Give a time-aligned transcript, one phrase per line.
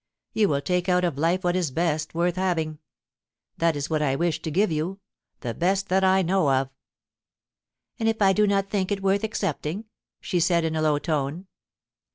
[0.33, 2.79] You will take out of life what is best worth having.
[3.57, 4.99] That is what I wish to give you—
[5.41, 6.71] the best that I know oV
[7.33, 9.85] * And if I do not think it worth accepting?'
[10.19, 11.45] she said in a low tone.